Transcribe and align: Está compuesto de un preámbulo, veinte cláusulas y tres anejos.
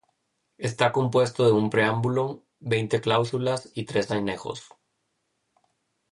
Está 0.57 0.91
compuesto 0.91 1.45
de 1.45 1.51
un 1.51 1.69
preámbulo, 1.69 2.43
veinte 2.59 3.01
cláusulas 3.01 3.69
y 3.75 3.83
tres 3.85 4.09
anejos. 4.09 4.71